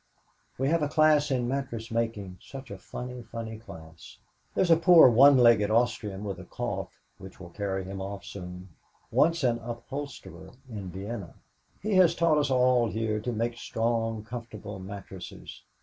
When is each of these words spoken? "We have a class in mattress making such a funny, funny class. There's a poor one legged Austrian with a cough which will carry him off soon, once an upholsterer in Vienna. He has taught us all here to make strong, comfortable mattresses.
"We 0.57 0.67
have 0.69 0.81
a 0.81 0.87
class 0.87 1.29
in 1.29 1.47
mattress 1.47 1.91
making 1.91 2.39
such 2.41 2.71
a 2.71 2.79
funny, 2.79 3.21
funny 3.21 3.59
class. 3.59 4.17
There's 4.55 4.71
a 4.71 4.75
poor 4.75 5.07
one 5.09 5.37
legged 5.37 5.69
Austrian 5.69 6.23
with 6.23 6.39
a 6.39 6.43
cough 6.43 6.99
which 7.19 7.39
will 7.39 7.51
carry 7.51 7.83
him 7.83 8.01
off 8.01 8.25
soon, 8.25 8.69
once 9.11 9.43
an 9.43 9.59
upholsterer 9.59 10.53
in 10.67 10.89
Vienna. 10.89 11.35
He 11.83 11.93
has 11.97 12.15
taught 12.15 12.39
us 12.39 12.49
all 12.49 12.89
here 12.89 13.19
to 13.19 13.31
make 13.31 13.57
strong, 13.57 14.23
comfortable 14.23 14.79
mattresses. 14.79 15.61